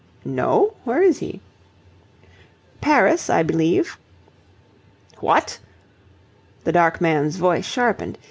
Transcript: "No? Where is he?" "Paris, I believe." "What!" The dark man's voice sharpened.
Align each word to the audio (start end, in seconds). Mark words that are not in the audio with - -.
"No? 0.25 0.73
Where 0.83 1.03
is 1.03 1.19
he?" 1.19 1.41
"Paris, 2.81 3.29
I 3.29 3.43
believe." 3.43 3.99
"What!" 5.19 5.59
The 6.63 6.71
dark 6.71 6.99
man's 7.01 7.35
voice 7.35 7.65
sharpened. 7.67 8.17